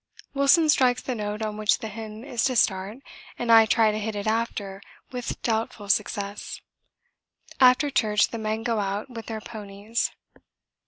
Wilson 0.33 0.67
strikes 0.67 1.03
the 1.03 1.13
note 1.13 1.43
on 1.43 1.57
which 1.57 1.77
the 1.77 1.87
hymn 1.87 2.23
is 2.23 2.43
to 2.45 2.55
start 2.55 2.97
and 3.37 3.51
I 3.51 3.67
try 3.67 3.91
to 3.91 3.99
hit 3.99 4.15
it 4.15 4.25
after 4.25 4.81
with 5.11 5.39
doubtful 5.43 5.89
success! 5.89 6.59
After 7.59 7.91
church 7.91 8.29
the 8.29 8.39
men 8.39 8.63
go 8.63 8.79
out 8.79 9.11
with 9.11 9.27
their 9.27 9.41
ponies. 9.41 10.09